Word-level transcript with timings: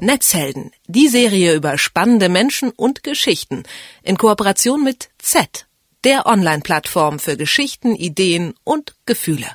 Netzhelden, 0.00 0.72
die 0.86 1.08
Serie 1.08 1.54
über 1.54 1.78
spannende 1.78 2.28
Menschen 2.28 2.70
und 2.70 3.02
Geschichten 3.02 3.62
in 4.02 4.18
Kooperation 4.18 4.84
mit 4.84 5.08
Z, 5.18 5.66
der 6.04 6.26
Online-Plattform 6.26 7.18
für 7.18 7.36
Geschichten, 7.36 7.94
Ideen 7.94 8.54
und 8.62 8.94
Gefühle. 9.06 9.46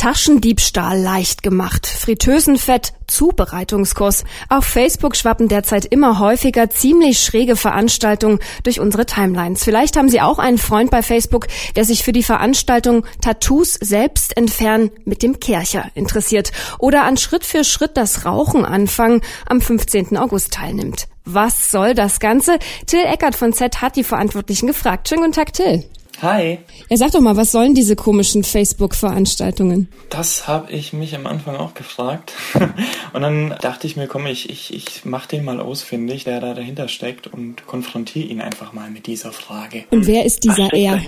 Taschendiebstahl 0.00 0.98
leicht 0.98 1.42
gemacht, 1.42 1.86
Fritteusenfett, 1.86 2.94
Zubereitungskurs. 3.06 4.24
Auf 4.48 4.64
Facebook 4.64 5.14
schwappen 5.14 5.46
derzeit 5.46 5.84
immer 5.84 6.18
häufiger 6.18 6.70
ziemlich 6.70 7.22
schräge 7.22 7.54
Veranstaltungen 7.54 8.38
durch 8.62 8.80
unsere 8.80 9.04
Timelines. 9.04 9.62
Vielleicht 9.62 9.98
haben 9.98 10.08
Sie 10.08 10.22
auch 10.22 10.38
einen 10.38 10.56
Freund 10.56 10.90
bei 10.90 11.02
Facebook, 11.02 11.48
der 11.76 11.84
sich 11.84 12.02
für 12.02 12.12
die 12.12 12.22
Veranstaltung 12.22 13.04
Tattoos 13.20 13.74
selbst 13.74 14.38
entfernen 14.38 14.90
mit 15.04 15.22
dem 15.22 15.38
Kercher 15.38 15.90
interessiert 15.94 16.50
oder 16.78 17.04
an 17.04 17.18
Schritt 17.18 17.44
für 17.44 17.62
Schritt 17.62 17.98
das 17.98 18.24
Rauchen 18.24 18.64
anfangen 18.64 19.20
am 19.44 19.60
15. 19.60 20.16
August 20.16 20.54
teilnimmt. 20.54 21.08
Was 21.26 21.70
soll 21.70 21.92
das 21.92 22.20
Ganze? 22.20 22.58
Till 22.86 23.04
Eckert 23.04 23.34
von 23.34 23.52
Z 23.52 23.82
hat 23.82 23.96
die 23.96 24.04
Verantwortlichen 24.04 24.66
gefragt. 24.66 25.10
Schönen 25.10 25.24
guten 25.24 25.34
Tag, 25.34 25.52
Till. 25.52 25.84
Hi. 26.22 26.58
Ja, 26.90 26.96
sag 26.98 27.12
doch 27.12 27.20
mal, 27.20 27.36
was 27.36 27.50
sollen 27.50 27.74
diese 27.74 27.96
komischen 27.96 28.44
Facebook-Veranstaltungen? 28.44 29.88
Das 30.10 30.46
habe 30.46 30.70
ich 30.70 30.92
mich 30.92 31.14
am 31.14 31.26
Anfang 31.26 31.56
auch 31.56 31.72
gefragt. 31.72 32.34
und 33.14 33.22
dann 33.22 33.54
dachte 33.62 33.86
ich 33.86 33.96
mir, 33.96 34.06
komm, 34.06 34.26
ich, 34.26 34.50
ich, 34.50 34.74
ich 34.74 35.04
mach 35.04 35.24
den 35.26 35.44
mal 35.44 35.60
ausfindig, 35.60 36.24
der 36.24 36.40
da 36.40 36.52
dahinter 36.52 36.88
steckt 36.88 37.26
und 37.26 37.66
konfrontiere 37.66 38.26
ihn 38.26 38.42
einfach 38.42 38.74
mal 38.74 38.90
mit 38.90 39.06
dieser 39.06 39.32
Frage. 39.32 39.84
Und 39.90 40.06
wer 40.06 40.26
ist 40.26 40.44
dieser 40.44 40.72
er? 40.74 41.00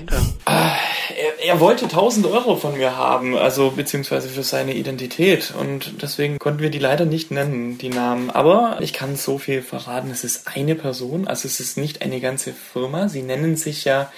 Ah, 0.47 0.77
er? 1.43 1.61
Wollte 1.61 1.85
1000 1.85 2.27
Euro 2.27 2.57
von 2.57 2.77
mir 2.77 2.97
haben, 2.97 3.37
also 3.37 3.71
beziehungsweise 3.71 4.29
für 4.29 4.43
seine 4.43 4.75
Identität. 4.75 5.53
Und 5.59 6.03
deswegen 6.03 6.39
konnten 6.39 6.61
wir 6.61 6.71
die 6.71 6.79
leider 6.79 7.05
nicht 7.05 7.31
nennen, 7.31 7.79
die 7.79 7.89
Namen. 7.89 8.31
Aber 8.31 8.79
ich 8.81 8.93
kann 8.93 9.17
so 9.17 9.39
viel 9.39 9.63
verraten, 9.63 10.11
es 10.11 10.25
ist 10.25 10.49
eine 10.49 10.75
Person, 10.75 11.27
also 11.27 11.47
es 11.47 11.61
ist 11.61 11.77
nicht 11.77 12.03
eine 12.03 12.21
ganze 12.21 12.53
Firma. 12.53 13.09
Sie 13.09 13.23
nennen 13.23 13.57
sich 13.57 13.85
ja 13.85 14.11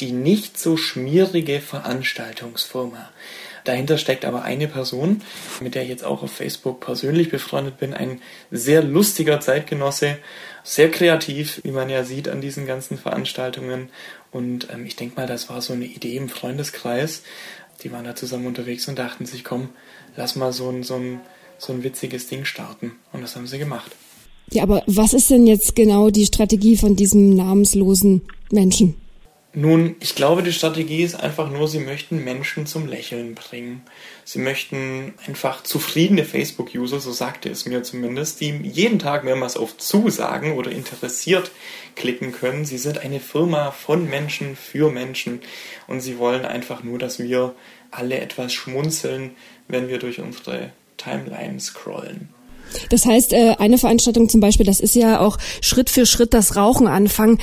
die 0.00 0.12
nicht 0.12 0.58
so 0.58 0.76
schmierige 0.76 1.60
Veranstaltungsfirma. 1.60 3.10
Dahinter 3.64 3.96
steckt 3.96 4.24
aber 4.24 4.42
eine 4.42 4.66
Person, 4.66 5.22
mit 5.60 5.74
der 5.74 5.82
ich 5.84 5.88
jetzt 5.88 6.04
auch 6.04 6.22
auf 6.22 6.32
Facebook 6.32 6.80
persönlich 6.80 7.30
befreundet 7.30 7.78
bin, 7.78 7.94
ein 7.94 8.20
sehr 8.50 8.82
lustiger 8.82 9.40
Zeitgenosse, 9.40 10.18
sehr 10.64 10.90
kreativ, 10.90 11.60
wie 11.64 11.70
man 11.70 11.88
ja 11.88 12.04
sieht 12.04 12.28
an 12.28 12.40
diesen 12.40 12.66
ganzen 12.66 12.98
Veranstaltungen. 12.98 13.90
Und 14.30 14.68
ähm, 14.72 14.86
ich 14.86 14.96
denke 14.96 15.16
mal, 15.16 15.26
das 15.26 15.48
war 15.48 15.60
so 15.60 15.72
eine 15.72 15.84
Idee 15.84 16.16
im 16.16 16.28
Freundeskreis. 16.28 17.22
Die 17.82 17.92
waren 17.92 18.04
da 18.04 18.14
zusammen 18.14 18.46
unterwegs 18.46 18.88
und 18.88 18.98
dachten 18.98 19.26
sich, 19.26 19.44
komm, 19.44 19.70
lass 20.16 20.36
mal 20.36 20.52
so 20.52 20.68
ein, 20.68 20.82
so 20.82 20.96
ein, 20.96 21.20
so 21.58 21.72
ein 21.72 21.82
witziges 21.82 22.28
Ding 22.28 22.44
starten. 22.44 22.92
Und 23.12 23.22
das 23.22 23.36
haben 23.36 23.46
sie 23.46 23.58
gemacht. 23.58 23.92
Ja, 24.50 24.64
aber 24.64 24.82
was 24.86 25.14
ist 25.14 25.30
denn 25.30 25.46
jetzt 25.46 25.74
genau 25.74 26.10
die 26.10 26.26
Strategie 26.26 26.76
von 26.76 26.96
diesem 26.96 27.34
namenslosen 27.34 28.22
Menschen? 28.50 29.01
Nun, 29.54 29.96
ich 30.00 30.14
glaube, 30.14 30.42
die 30.42 30.52
Strategie 30.52 31.02
ist 31.02 31.14
einfach 31.14 31.50
nur, 31.50 31.68
sie 31.68 31.78
möchten 31.78 32.24
Menschen 32.24 32.64
zum 32.64 32.86
Lächeln 32.86 33.34
bringen. 33.34 33.82
Sie 34.24 34.38
möchten 34.38 35.12
einfach 35.26 35.62
zufriedene 35.62 36.24
Facebook-User, 36.24 37.00
so 37.00 37.12
sagte 37.12 37.50
es 37.50 37.66
mir 37.66 37.82
zumindest, 37.82 38.40
die 38.40 38.50
jeden 38.62 38.98
Tag 38.98 39.24
mehrmals 39.24 39.58
auf 39.58 39.76
Zusagen 39.76 40.52
oder 40.54 40.70
interessiert 40.70 41.50
klicken 41.96 42.32
können. 42.32 42.64
Sie 42.64 42.78
sind 42.78 42.98
eine 42.98 43.20
Firma 43.20 43.72
von 43.72 44.08
Menschen 44.08 44.56
für 44.56 44.90
Menschen 44.90 45.40
und 45.86 46.00
sie 46.00 46.18
wollen 46.18 46.46
einfach 46.46 46.82
nur, 46.82 46.98
dass 46.98 47.18
wir 47.18 47.54
alle 47.90 48.20
etwas 48.20 48.54
schmunzeln, 48.54 49.32
wenn 49.68 49.88
wir 49.88 49.98
durch 49.98 50.20
unsere 50.20 50.70
Timeline 50.96 51.60
scrollen. 51.60 52.30
Das 52.88 53.04
heißt, 53.04 53.34
äh, 53.34 53.56
eine 53.58 53.76
Veranstaltung 53.76 54.30
zum 54.30 54.40
Beispiel, 54.40 54.64
das 54.64 54.80
ist 54.80 54.94
ja 54.94 55.20
auch 55.20 55.36
Schritt 55.60 55.90
für 55.90 56.06
Schritt 56.06 56.32
das 56.32 56.56
Rauchen 56.56 56.86
anfangen. 56.86 57.38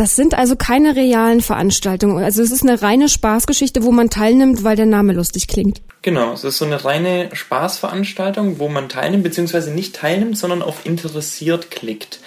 Das 0.00 0.16
sind 0.16 0.32
also 0.32 0.56
keine 0.56 0.96
realen 0.96 1.42
Veranstaltungen. 1.42 2.24
Also 2.24 2.42
es 2.42 2.50
ist 2.50 2.62
eine 2.62 2.80
reine 2.80 3.10
Spaßgeschichte, 3.10 3.82
wo 3.82 3.92
man 3.92 4.08
teilnimmt, 4.08 4.64
weil 4.64 4.74
der 4.74 4.86
Name 4.86 5.12
lustig 5.12 5.46
klingt. 5.46 5.82
Genau, 6.00 6.32
es 6.32 6.42
ist 6.42 6.56
so 6.56 6.64
eine 6.64 6.86
reine 6.86 7.28
Spaßveranstaltung, 7.34 8.58
wo 8.58 8.70
man 8.70 8.88
teilnimmt, 8.88 9.24
beziehungsweise 9.24 9.72
nicht 9.72 9.94
teilnimmt, 9.94 10.38
sondern 10.38 10.62
auf 10.62 10.86
interessiert 10.86 11.70
klickt. 11.70 12.20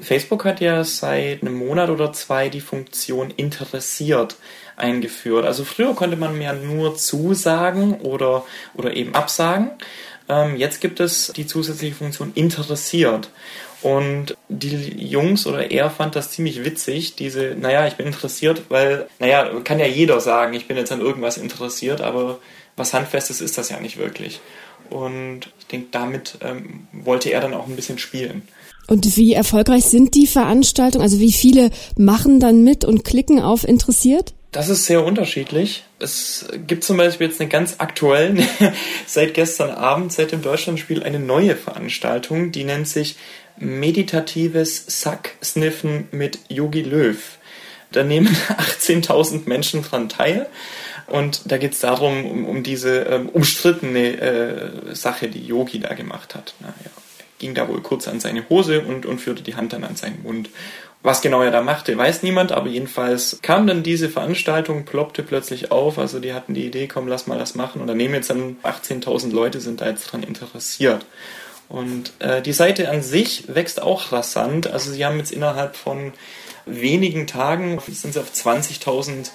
Facebook 0.00 0.44
hat 0.44 0.60
ja 0.60 0.82
seit 0.82 1.42
einem 1.42 1.54
Monat 1.54 1.90
oder 1.90 2.12
zwei 2.12 2.48
die 2.48 2.60
Funktion 2.60 3.30
interessiert 3.36 4.34
eingeführt. 4.74 5.44
Also 5.44 5.62
früher 5.62 5.94
konnte 5.94 6.16
man 6.16 6.36
mehr 6.36 6.54
nur 6.54 6.96
zusagen 6.96 8.00
oder, 8.00 8.44
oder 8.74 8.96
eben 8.96 9.14
absagen. 9.14 9.70
Ähm, 10.28 10.56
jetzt 10.56 10.80
gibt 10.80 10.98
es 10.98 11.32
die 11.36 11.46
zusätzliche 11.46 11.94
Funktion 11.94 12.32
interessiert. 12.34 13.30
Und 13.82 14.36
die 14.50 15.06
Jungs 15.06 15.46
oder 15.46 15.70
er 15.70 15.90
fand 15.90 16.16
das 16.16 16.32
ziemlich 16.32 16.64
witzig, 16.64 17.14
diese, 17.14 17.56
naja, 17.58 17.86
ich 17.86 17.94
bin 17.94 18.06
interessiert, 18.06 18.62
weil, 18.68 19.06
naja, 19.18 19.48
kann 19.64 19.78
ja 19.78 19.86
jeder 19.86 20.20
sagen, 20.20 20.54
ich 20.54 20.66
bin 20.66 20.76
jetzt 20.76 20.92
an 20.92 21.00
irgendwas 21.00 21.38
interessiert, 21.38 22.00
aber 22.00 22.38
was 22.76 22.92
Handfestes 22.92 23.40
ist 23.40 23.56
das 23.56 23.68
ja 23.68 23.80
nicht 23.80 23.96
wirklich. 23.96 24.40
Und 24.90 25.52
ich 25.60 25.66
denke, 25.66 25.88
damit 25.92 26.38
ähm, 26.42 26.88
wollte 26.92 27.30
er 27.30 27.40
dann 27.40 27.54
auch 27.54 27.68
ein 27.68 27.76
bisschen 27.76 27.98
spielen. 27.98 28.42
Und 28.88 29.16
wie 29.16 29.34
erfolgreich 29.34 29.84
sind 29.84 30.16
die 30.16 30.26
Veranstaltungen? 30.26 31.02
Also 31.02 31.20
wie 31.20 31.32
viele 31.32 31.70
machen 31.96 32.40
dann 32.40 32.64
mit 32.64 32.84
und 32.84 33.04
klicken 33.04 33.40
auf 33.40 33.62
interessiert? 33.66 34.34
Das 34.52 34.68
ist 34.68 34.86
sehr 34.86 35.04
unterschiedlich. 35.04 35.84
Es 36.00 36.48
gibt 36.66 36.82
zum 36.82 36.96
Beispiel 36.96 37.28
jetzt 37.28 37.40
eine 37.40 37.48
ganz 37.48 37.76
aktuellen, 37.78 38.44
seit 39.06 39.34
gestern 39.34 39.70
Abend, 39.70 40.12
seit 40.12 40.32
dem 40.32 40.42
Deutschlandspiel, 40.42 41.04
eine 41.04 41.20
neue 41.20 41.54
Veranstaltung, 41.54 42.50
die 42.50 42.64
nennt 42.64 42.88
sich 42.88 43.16
meditatives 43.56 44.84
Sack-Sniffen 44.88 46.08
mit 46.10 46.40
Yogi 46.48 46.82
Löw. 46.82 47.38
Da 47.92 48.02
nehmen 48.02 48.26
18.000 48.80 49.48
Menschen 49.48 49.82
dran 49.82 50.08
teil. 50.08 50.48
Und 51.06 51.50
da 51.50 51.58
geht 51.58 51.72
es 51.72 51.80
darum, 51.80 52.24
um, 52.24 52.44
um 52.44 52.62
diese 52.62 53.00
ähm, 53.00 53.28
umstrittene 53.28 54.20
äh, 54.20 54.94
Sache, 54.94 55.28
die 55.28 55.44
Yogi 55.44 55.80
da 55.80 55.94
gemacht 55.94 56.34
hat. 56.34 56.54
Naja, 56.60 56.90
ging 57.38 57.54
da 57.54 57.68
wohl 57.68 57.82
kurz 57.82 58.06
an 58.06 58.20
seine 58.20 58.48
Hose 58.48 58.82
und, 58.82 59.06
und 59.06 59.20
führte 59.20 59.42
die 59.42 59.56
Hand 59.56 59.72
dann 59.72 59.84
an 59.84 59.96
seinen 59.96 60.22
Mund. 60.22 60.50
Was 61.02 61.22
genau 61.22 61.40
er 61.40 61.50
da 61.50 61.62
machte, 61.62 61.96
weiß 61.96 62.22
niemand, 62.22 62.52
aber 62.52 62.68
jedenfalls 62.68 63.38
kam 63.40 63.66
dann 63.66 63.82
diese 63.82 64.10
Veranstaltung, 64.10 64.84
ploppte 64.84 65.22
plötzlich 65.22 65.70
auf. 65.70 65.98
Also 65.98 66.20
die 66.20 66.34
hatten 66.34 66.52
die 66.52 66.66
Idee, 66.66 66.88
komm, 66.88 67.08
lass 67.08 67.26
mal 67.26 67.38
das 67.38 67.54
machen. 67.54 67.80
Und 67.80 67.86
da 67.86 67.94
nehmen 67.94 68.14
jetzt 68.14 68.28
dann 68.28 68.58
18.000 68.62 69.32
Leute 69.32 69.60
sind 69.60 69.80
da 69.80 69.88
jetzt 69.88 70.12
dran 70.12 70.22
interessiert. 70.22 71.06
Und 71.70 72.12
äh, 72.18 72.42
die 72.42 72.52
Seite 72.52 72.90
an 72.90 73.00
sich 73.00 73.44
wächst 73.54 73.80
auch 73.80 74.12
rasant. 74.12 74.66
Also 74.66 74.90
sie 74.92 75.06
haben 75.06 75.16
jetzt 75.18 75.32
innerhalb 75.32 75.74
von 75.74 76.12
wenigen 76.66 77.26
Tagen 77.26 77.80
sind 77.88 78.12
sie 78.12 78.20
auf 78.20 78.30
20.000 78.30 79.30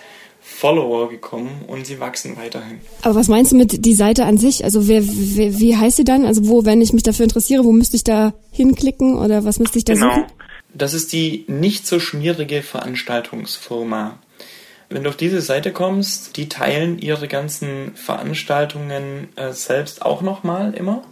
Follower 0.48 1.10
gekommen 1.10 1.64
und 1.66 1.88
sie 1.88 2.00
wachsen 2.00 2.38
weiterhin. 2.38 2.80
Aber 3.02 3.16
was 3.16 3.28
meinst 3.28 3.52
du 3.52 3.56
mit 3.56 3.84
die 3.84 3.96
Seite 3.96 4.26
an 4.26 4.38
sich? 4.38 4.64
Also 4.64 4.88
wer, 4.88 5.02
wer, 5.04 5.60
wie 5.60 5.76
heißt 5.76 5.98
sie 5.98 6.04
dann? 6.04 6.24
Also 6.24 6.48
wo, 6.48 6.66
wenn 6.66 6.82
ich 6.82 6.94
mich 6.94 7.02
dafür 7.02 7.24
interessiere, 7.24 7.64
wo 7.64 7.72
müsste 7.72 7.96
ich 7.96 8.04
da 8.04 8.34
hinklicken 8.52 9.18
oder 9.18 9.44
was 9.44 9.58
müsste 9.58 9.80
ich 9.80 9.86
da 9.86 9.96
genau. 9.96 10.14
suchen? 10.14 10.26
Das 10.76 10.94
ist 10.94 11.14
die 11.14 11.46
nicht 11.48 11.88
so 11.88 12.02
schmierige 12.02 12.62
Veranstaltungsfirma. 12.62 14.20
Wenn 14.90 15.04
du 15.04 15.10
auf 15.10 15.18
diese 15.18 15.42
Seite 15.42 15.72
kommst, 15.72 16.38
die 16.38 16.50
teilen 16.50 17.00
ihre 17.00 17.28
ganzen 17.28 17.96
Veranstaltungen 17.96 19.30
äh, 19.36 19.52
selbst 19.52 20.04
auch 20.04 20.22
nochmal 20.22 20.76
immer. 20.76 21.04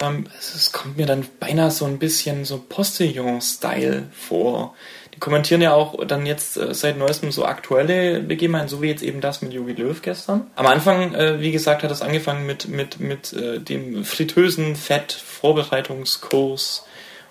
Ähm, 0.00 0.26
es, 0.38 0.72
kommt 0.72 0.96
mir 0.96 1.06
dann 1.06 1.24
beinahe 1.38 1.70
so 1.70 1.84
ein 1.84 1.98
bisschen 1.98 2.44
so 2.44 2.58
Postillon-Style 2.58 4.08
vor. 4.12 4.74
Die 5.14 5.20
kommentieren 5.20 5.62
ja 5.62 5.72
auch 5.72 6.04
dann 6.06 6.26
jetzt 6.26 6.56
äh, 6.56 6.74
seit 6.74 6.98
neuestem 6.98 7.30
so 7.32 7.44
aktuelle 7.44 8.20
Begebenheiten, 8.20 8.68
so 8.68 8.82
wie 8.82 8.88
jetzt 8.88 9.02
eben 9.02 9.20
das 9.20 9.42
mit 9.42 9.52
Jogi 9.52 9.74
Löw 9.74 10.00
gestern. 10.02 10.50
Am 10.56 10.66
Anfang, 10.66 11.14
äh, 11.14 11.40
wie 11.40 11.52
gesagt, 11.52 11.82
hat 11.82 11.90
das 11.90 12.02
angefangen 12.02 12.46
mit, 12.46 12.68
mit, 12.68 12.98
mit 12.98 13.32
äh, 13.34 13.60
dem 13.60 14.04
fritösen 14.04 14.74
Fett-Vorbereitungskurs 14.74 16.84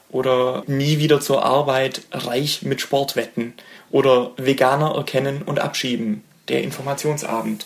oder 0.09 0.63
nie 0.67 0.99
wieder 0.99 1.19
zur 1.19 1.43
Arbeit, 1.43 2.01
reich 2.11 2.61
mit 2.61 2.81
Sportwetten 2.81 3.53
oder 3.91 4.31
Veganer 4.37 4.95
erkennen 4.95 5.41
und 5.43 5.59
abschieben, 5.59 6.23
der 6.47 6.63
Informationsabend. 6.63 7.65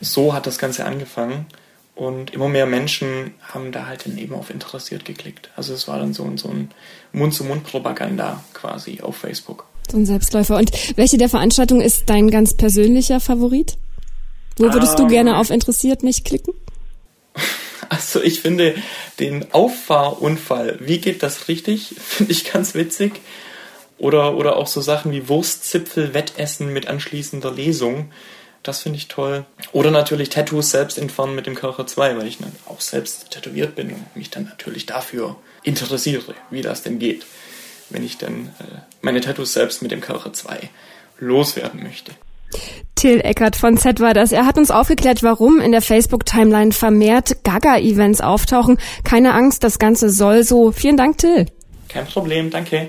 So 0.00 0.34
hat 0.34 0.46
das 0.46 0.58
Ganze 0.58 0.84
angefangen. 0.84 1.46
Und 1.94 2.32
immer 2.32 2.48
mehr 2.48 2.66
Menschen 2.66 3.34
haben 3.40 3.72
da 3.72 3.86
halt 3.86 4.06
dann 4.06 4.16
eben 4.18 4.32
auf 4.34 4.50
interessiert 4.50 5.04
geklickt. 5.04 5.50
Also 5.56 5.74
es 5.74 5.88
war 5.88 5.98
dann 5.98 6.14
so, 6.14 6.30
so 6.36 6.48
ein 6.48 6.70
Mund-zu-Mund-Propaganda 7.12 8.44
quasi 8.54 9.00
auf 9.00 9.16
Facebook. 9.16 9.66
So 9.90 9.96
ein 9.96 10.06
Selbstläufer. 10.06 10.56
Und 10.56 10.70
welche 10.96 11.18
der 11.18 11.28
Veranstaltungen 11.28 11.80
ist 11.80 12.04
dein 12.08 12.30
ganz 12.30 12.54
persönlicher 12.54 13.18
Favorit? 13.18 13.78
Wo 14.58 14.72
würdest 14.72 14.98
ähm, 14.98 15.06
du 15.06 15.12
gerne 15.12 15.38
auf 15.38 15.50
interessiert 15.50 16.04
mich 16.04 16.22
klicken? 16.22 16.54
Also 17.88 18.22
ich 18.22 18.40
finde 18.40 18.74
den 19.18 19.52
Auffahrunfall, 19.52 20.78
wie 20.80 20.98
geht 20.98 21.22
das 21.22 21.48
richtig, 21.48 21.94
finde 22.00 22.32
ich 22.32 22.50
ganz 22.50 22.74
witzig. 22.74 23.20
Oder, 23.98 24.36
oder 24.36 24.56
auch 24.56 24.68
so 24.68 24.80
Sachen 24.80 25.10
wie 25.10 25.28
Wurstzipfel-Wettessen 25.28 26.72
mit 26.72 26.86
anschließender 26.86 27.50
Lesung 27.50 28.12
Das 28.62 28.82
finde 28.82 28.98
ich 28.98 29.08
toll. 29.08 29.44
Oder 29.72 29.90
natürlich 29.90 30.28
Tattoos 30.28 30.70
selbst 30.70 30.98
entfernen 30.98 31.34
mit 31.34 31.46
dem 31.46 31.54
Körper 31.56 31.86
2, 31.86 32.16
weil 32.16 32.26
ich 32.26 32.38
dann 32.38 32.52
auch 32.66 32.80
selbst 32.80 33.30
tätowiert 33.30 33.74
bin 33.74 33.90
und 33.90 34.16
mich 34.16 34.30
dann 34.30 34.44
natürlich 34.44 34.86
dafür 34.86 35.36
interessiere, 35.64 36.34
wie 36.50 36.62
das 36.62 36.82
denn 36.82 36.98
geht, 36.98 37.24
wenn 37.90 38.04
ich 38.04 38.18
dann 38.18 38.54
äh, 38.60 38.78
meine 39.00 39.20
Tattoos 39.20 39.52
selbst 39.52 39.82
mit 39.82 39.90
dem 39.90 40.00
Körper 40.00 40.32
2 40.32 40.70
loswerden 41.18 41.82
möchte. 41.82 42.12
Till 42.98 43.20
Eckert 43.20 43.54
von 43.54 43.76
Z 43.76 44.00
war 44.00 44.12
das. 44.12 44.32
Er 44.32 44.44
hat 44.44 44.58
uns 44.58 44.72
aufgeklärt, 44.72 45.22
warum 45.22 45.60
in 45.60 45.70
der 45.70 45.82
Facebook-Timeline 45.82 46.72
vermehrt 46.72 47.44
Gaga-Events 47.44 48.20
auftauchen. 48.20 48.76
Keine 49.04 49.34
Angst, 49.34 49.62
das 49.62 49.78
Ganze 49.78 50.10
soll 50.10 50.42
so. 50.42 50.72
Vielen 50.72 50.96
Dank, 50.96 51.16
Till. 51.18 51.46
Kein 51.88 52.06
Problem, 52.06 52.50
danke. 52.50 52.88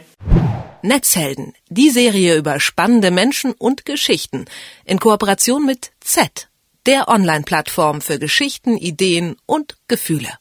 Netzhelden, 0.81 1.53
die 1.69 1.91
Serie 1.91 2.37
über 2.37 2.59
spannende 2.59 3.11
Menschen 3.11 3.51
und 3.51 3.85
Geschichten 3.85 4.45
in 4.83 4.97
Kooperation 4.97 5.63
mit 5.63 5.91
Z, 5.99 6.49
der 6.87 7.07
Online-Plattform 7.07 8.01
für 8.01 8.17
Geschichten, 8.17 8.77
Ideen 8.77 9.35
und 9.45 9.77
Gefühle. 9.87 10.39